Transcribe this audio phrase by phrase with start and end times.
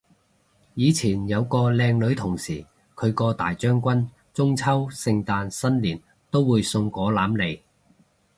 [0.73, 2.65] 以前有個靚女同事，
[2.95, 7.59] 佢個大將軍中秋聖誕新年都會送果籃嚟